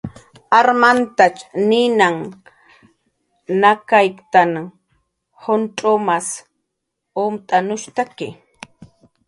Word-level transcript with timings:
Armantach 0.59 1.37
ninanh 1.67 2.21
nakkatayanha, 3.61 4.63
juncx'umanh 5.41 6.31
umt'anushuntaki 7.23 8.27